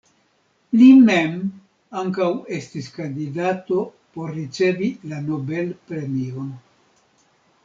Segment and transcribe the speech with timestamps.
[0.77, 1.35] Li mem
[2.01, 3.85] ankaŭ estis kandidato
[4.17, 6.51] por ricevi la Nobel-premion.